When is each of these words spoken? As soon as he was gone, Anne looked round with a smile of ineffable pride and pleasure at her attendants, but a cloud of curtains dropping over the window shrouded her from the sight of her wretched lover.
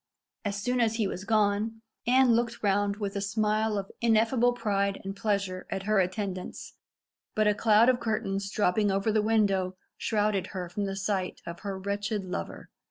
As 0.43 0.59
soon 0.59 0.81
as 0.81 0.95
he 0.95 1.05
was 1.05 1.25
gone, 1.25 1.83
Anne 2.07 2.33
looked 2.33 2.63
round 2.63 2.95
with 2.95 3.15
a 3.15 3.21
smile 3.21 3.77
of 3.77 3.91
ineffable 4.01 4.51
pride 4.51 4.99
and 5.03 5.15
pleasure 5.15 5.67
at 5.69 5.83
her 5.83 5.99
attendants, 5.99 6.73
but 7.35 7.45
a 7.47 7.53
cloud 7.53 7.87
of 7.87 7.99
curtains 7.99 8.49
dropping 8.49 8.89
over 8.89 9.11
the 9.11 9.21
window 9.21 9.77
shrouded 9.97 10.47
her 10.47 10.69
from 10.69 10.85
the 10.85 10.95
sight 10.95 11.43
of 11.45 11.59
her 11.59 11.77
wretched 11.77 12.25
lover. 12.25 12.71